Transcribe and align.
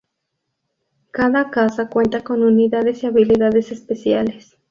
Cada 1.11 1.51
casa 1.51 1.87
cuenta 1.87 2.23
con 2.23 2.41
unidades 2.41 3.03
y 3.03 3.05
habilidades 3.05 3.71
especiales. 3.71 4.57